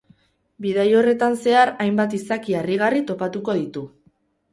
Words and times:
Bidai 0.65 0.85
horretan 1.01 1.35
zehar 1.43 1.71
hainbat 1.85 2.15
izaki 2.19 2.55
harrigarri 2.61 3.03
topatuko 3.13 3.57
ditu. 3.59 3.85